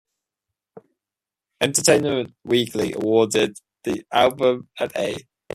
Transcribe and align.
"Entertainment 1.61 2.33
Weekly" 2.43 2.93
awarded 2.93 3.59
the 3.83 4.03
album 4.11 4.67
an 4.79 4.89
"A". 4.95 5.15